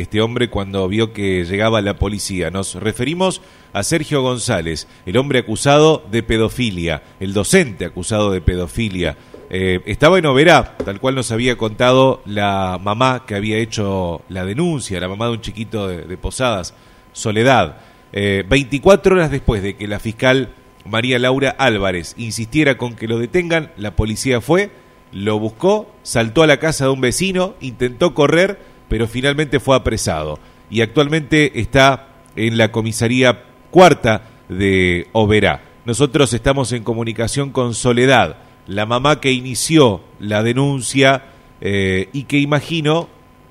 [0.00, 2.52] este hombre cuando vio que llegaba la policía.
[2.52, 9.16] Nos referimos a Sergio González, el hombre acusado de pedofilia, el docente acusado de pedofilia.
[9.50, 14.44] Eh, estaba en Oberá, tal cual nos había contado la mamá que había hecho la
[14.44, 16.74] denuncia, la mamá de un chiquito de, Posadas,
[17.12, 17.78] Soledad.
[18.12, 20.50] 24 eh, horas después de que la fiscal
[20.84, 24.70] María Laura Álvarez insistiera con que lo detengan, la policía fue,
[25.10, 30.38] lo buscó, saltó a la casa de un vecino, intentó correr, pero finalmente fue apresado
[30.70, 35.62] y actualmente está en la comisaría cuarta de Oberá.
[35.84, 41.24] Nosotros estamos en comunicación con Soledad, la mamá que inició la denuncia
[41.60, 43.08] eh, y que imagino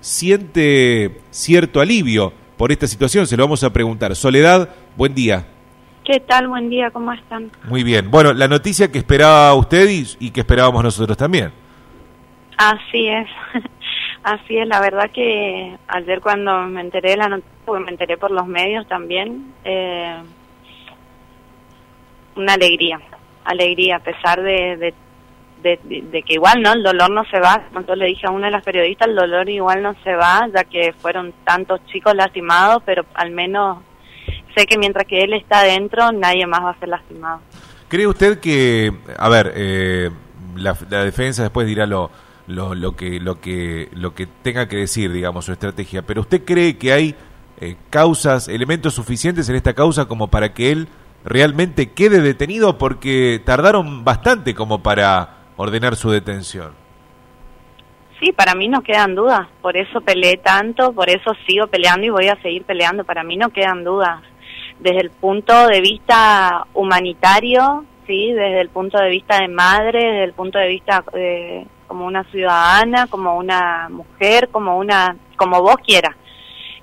[0.00, 3.26] siente cierto alivio por esta situación.
[3.26, 4.14] Se lo vamos a preguntar.
[4.14, 5.46] Soledad, buen día.
[6.04, 6.48] ¿Qué tal?
[6.48, 7.50] Buen día, ¿cómo están?
[7.68, 8.10] Muy bien.
[8.10, 9.88] Bueno, la noticia que esperaba usted
[10.18, 11.52] y que esperábamos nosotros también.
[12.56, 13.26] Así es.
[14.22, 18.18] Así es, la verdad que ayer cuando me enteré de la noticia, porque me enteré
[18.18, 20.16] por los medios también, eh,
[22.36, 23.00] una alegría,
[23.44, 24.92] alegría, a pesar de,
[25.62, 28.52] de, que igual no, el dolor no se va, como le dije a una de
[28.52, 33.06] las periodistas, el dolor igual no se va, ya que fueron tantos chicos lastimados, pero
[33.14, 33.78] al menos
[34.54, 37.40] sé que mientras que él está adentro, nadie más va a ser lastimado.
[37.88, 40.10] ¿Cree usted que, a ver, eh,
[40.56, 42.10] la, la defensa después dirá lo
[42.46, 46.02] lo, lo, que, lo, que, lo que tenga que decir, digamos, su estrategia.
[46.02, 47.14] Pero ¿usted cree que hay
[47.60, 50.88] eh, causas, elementos suficientes en esta causa como para que él
[51.24, 52.78] realmente quede detenido?
[52.78, 56.72] Porque tardaron bastante como para ordenar su detención.
[58.20, 62.10] Sí, para mí no quedan dudas, por eso peleé tanto, por eso sigo peleando y
[62.10, 64.20] voy a seguir peleando, para mí no quedan dudas.
[64.78, 70.24] Desde el punto de vista humanitario, sí, desde el punto de vista de madre, desde
[70.24, 75.74] el punto de vista de como una ciudadana, como una mujer, como una, como vos
[75.84, 76.14] quieras.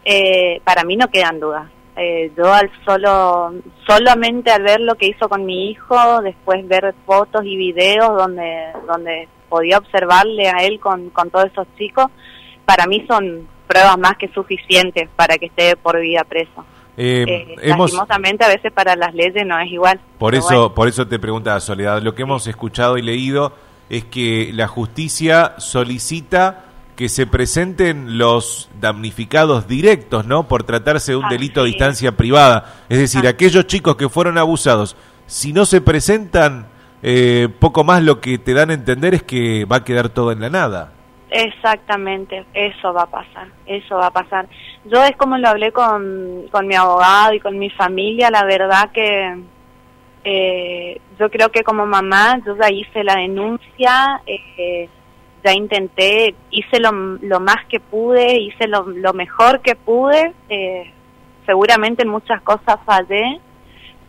[0.03, 1.69] Eh, para mí no quedan dudas.
[1.95, 3.53] Eh, yo al solo,
[3.87, 8.73] solamente al ver lo que hizo con mi hijo, después ver fotos y videos donde,
[8.85, 12.07] donde podía observarle a él con, con todos esos chicos,
[12.65, 16.65] para mí son pruebas más que suficientes para que esté por vida preso.
[16.97, 20.01] Eh, eh lastimosamente a veces para las leyes no es igual.
[20.17, 23.53] Por eso, por eso te pregunta Soledad, lo que hemos escuchado y leído
[23.89, 26.65] es que la justicia solicita
[26.95, 30.47] que se presenten los damnificados directos, ¿no?
[30.47, 32.73] Por tratarse de un delito a distancia privada.
[32.89, 36.67] Es decir, aquellos chicos que fueron abusados, si no se presentan,
[37.03, 40.31] eh, poco más lo que te dan a entender es que va a quedar todo
[40.31, 40.93] en la nada.
[41.29, 44.47] Exactamente, eso va a pasar, eso va a pasar.
[44.85, 48.89] Yo es como lo hablé con, con mi abogado y con mi familia, la verdad
[48.91, 49.37] que
[50.29, 54.89] eh, yo creo que como mamá, yo ya hice la denuncia, eh,
[55.41, 60.91] ya intenté, hice lo, lo, más que pude, hice lo, lo mejor que pude, eh,
[61.45, 63.39] seguramente en muchas cosas fallé,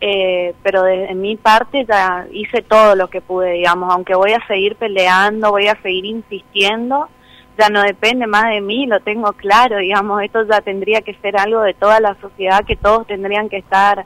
[0.01, 4.45] eh, pero de, mi parte ya hice todo lo que pude, digamos, aunque voy a
[4.45, 7.07] seguir peleando, voy a seguir insistiendo,
[7.57, 11.37] ya no depende más de mí, lo tengo claro, digamos, esto ya tendría que ser
[11.37, 14.05] algo de toda la sociedad, que todos tendrían que estar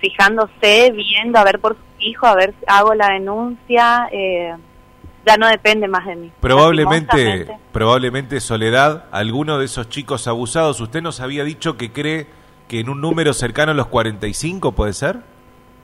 [0.00, 4.54] fijándose, viendo, a ver por su hijo, a ver si hago la denuncia, eh,
[5.26, 6.32] ya no depende más de mí.
[6.40, 12.26] Probablemente, probablemente Soledad, alguno de esos chicos abusados, usted nos había dicho que cree
[12.66, 15.20] que en un número cercano a los 45, ¿puede ser?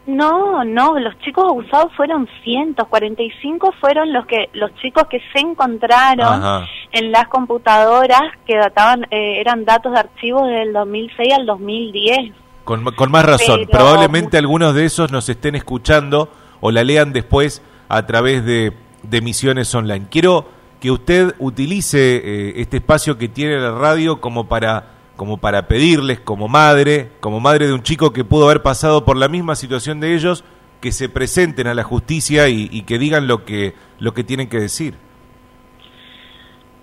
[0.06, 5.40] No, no, los chicos abusados fueron cientos, 45 fueron los que los chicos que se
[5.40, 12.43] encontraron en las computadoras que databan eh, eran datos de archivos del 2006 al 2010.
[12.64, 16.30] Con, más razón, probablemente algunos de esos nos estén escuchando
[16.60, 17.60] o la lean después
[17.90, 20.06] a través de, de Misiones Online.
[20.10, 20.48] Quiero
[20.80, 26.20] que usted utilice eh, este espacio que tiene la radio como para, como para pedirles,
[26.20, 30.00] como madre, como madre de un chico que pudo haber pasado por la misma situación
[30.00, 30.42] de ellos,
[30.80, 34.48] que se presenten a la justicia y, y que digan lo que, lo que tienen
[34.48, 34.94] que decir.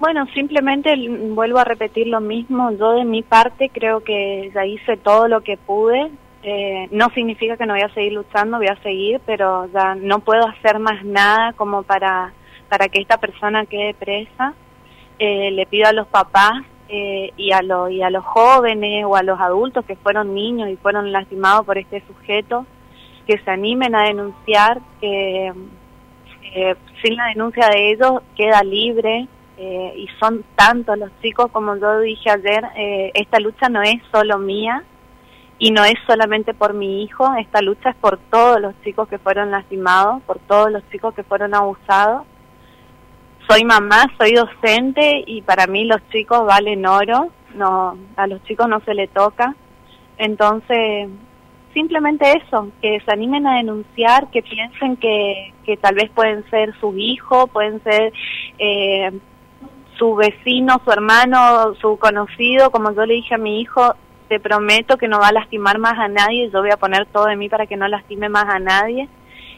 [0.01, 0.95] Bueno, simplemente
[1.29, 2.71] vuelvo a repetir lo mismo.
[2.71, 6.09] Yo de mi parte creo que ya hice todo lo que pude.
[6.41, 10.17] Eh, no significa que no voy a seguir luchando, voy a seguir, pero ya no
[10.21, 12.33] puedo hacer más nada como para,
[12.67, 14.55] para que esta persona quede presa.
[15.19, 19.15] Eh, le pido a los papás eh, y, a lo, y a los jóvenes o
[19.15, 22.65] a los adultos que fueron niños y fueron lastimados por este sujeto
[23.27, 25.53] que se animen a denunciar, que
[27.03, 29.27] sin la denuncia de ellos queda libre
[29.57, 34.01] eh, y son tantos los chicos, como yo dije ayer, eh, esta lucha no es
[34.11, 34.83] solo mía
[35.59, 39.19] y no es solamente por mi hijo, esta lucha es por todos los chicos que
[39.19, 42.23] fueron lastimados, por todos los chicos que fueron abusados.
[43.47, 48.67] Soy mamá, soy docente y para mí los chicos valen oro, no, a los chicos
[48.67, 49.55] no se le toca.
[50.17, 51.09] Entonces,
[51.73, 56.73] simplemente eso, que se animen a denunciar, que piensen que, que tal vez pueden ser
[56.79, 58.13] su hijo, pueden ser
[58.57, 59.11] eh,
[60.01, 63.93] su vecino, su hermano, su conocido, como yo le dije a mi hijo,
[64.29, 67.25] te prometo que no va a lastimar más a nadie, yo voy a poner todo
[67.25, 69.07] de mí para que no lastime más a nadie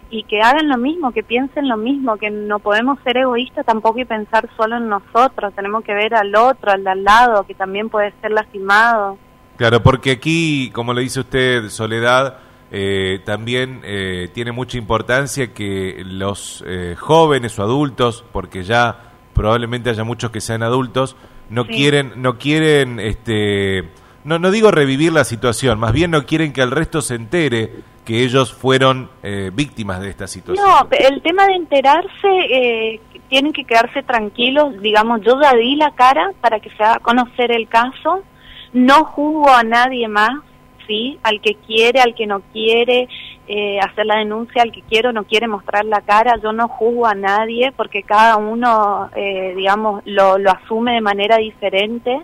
[0.10, 4.00] y que hagan lo mismo, que piensen lo mismo, que no podemos ser egoístas tampoco
[4.00, 7.56] y pensar solo en nosotros, tenemos que ver al otro, al de al lado, que
[7.56, 9.18] también puede ser lastimado.
[9.56, 12.40] Claro, porque aquí, como le dice usted, Soledad,
[12.70, 19.90] eh, también eh, tiene mucha importancia que los eh, jóvenes o adultos, porque ya probablemente
[19.90, 21.16] haya muchos que sean adultos,
[21.50, 23.90] no quieren, no quieren, este,
[24.24, 27.72] no, no digo revivir la situación, más bien no quieren que el resto se entere
[28.06, 29.10] que ellos fueron
[29.54, 30.66] víctimas de esta situación.
[30.66, 33.00] No, el tema de enterarse,
[33.30, 37.52] tienen que quedarse tranquilos, digamos, yo ya di la cara para que se haga conocer
[37.52, 38.24] el caso,
[38.74, 40.32] no juzgo a nadie más,
[40.88, 41.20] ¿sí?
[41.24, 43.08] Al que quiere, al que no quiere
[43.48, 46.68] eh, hacer la denuncia, al que quiere o no quiere mostrar la cara, yo no
[46.68, 52.22] juzgo a nadie porque cada uno, eh, digamos, lo, lo asume de manera diferente.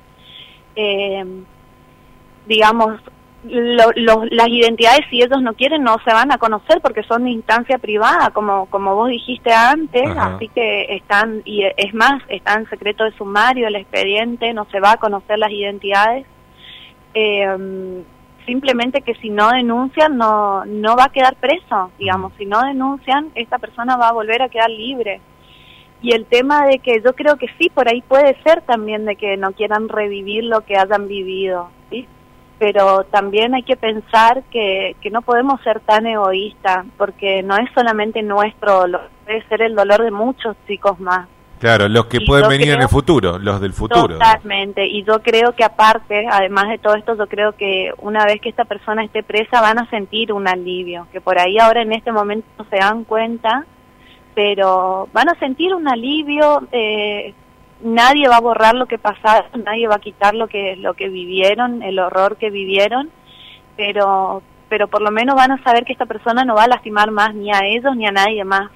[0.75, 1.25] Eh,
[2.47, 2.99] digamos,
[3.43, 7.77] las identidades si ellos no quieren no se van a conocer porque son de instancia
[7.77, 13.05] privada como como vos dijiste antes así que están y es más está en secreto
[13.05, 16.25] de sumario el expediente no se va a conocer las identidades
[17.13, 18.03] eh,
[18.49, 23.29] simplemente que si no denuncian no, no va a quedar preso, digamos, si no denuncian,
[23.35, 25.21] esta persona va a volver a quedar libre.
[26.01, 29.15] Y el tema de que yo creo que sí, por ahí puede ser también de
[29.15, 32.07] que no quieran revivir lo que hayan vivido, ¿sí?
[32.57, 37.69] Pero también hay que pensar que, que no podemos ser tan egoístas, porque no es
[37.75, 38.85] solamente nuestro,
[39.25, 41.27] puede ser el dolor de muchos chicos más.
[41.59, 44.17] Claro, los que pueden venir en el futuro, los del futuro.
[44.17, 48.39] Totalmente, y yo creo que aparte, además de todo esto, yo creo que una vez
[48.39, 51.91] que esta persona esté presa van a sentir un alivio, que por ahí ahora en
[51.91, 53.65] este momento no se dan cuenta,
[54.35, 57.33] pero van a sentir un alivio, eh,
[57.81, 61.09] nadie va a borrar lo que pasaron, nadie va a quitar lo que, lo que
[61.09, 63.09] vivieron, el horror que vivieron,
[63.75, 67.11] pero, pero por lo menos van a saber que esta persona no va a lastimar
[67.11, 68.71] más ni a ellos ni a nadie más.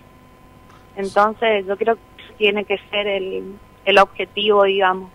[0.97, 5.09] Entonces yo creo que tiene que ser el, el objetivo, digamos.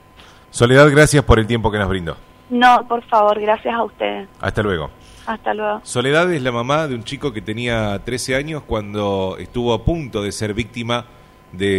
[0.51, 2.17] Soledad, gracias por el tiempo que nos brindó.
[2.51, 4.29] No, por favor, gracias a ustedes.
[4.41, 4.91] Hasta luego.
[5.27, 5.81] Hasta luego.
[5.85, 10.23] Soledad es la mamá de un chico que tenía 13 años cuando estuvo a punto
[10.23, 11.05] de ser víctima
[11.53, 11.77] de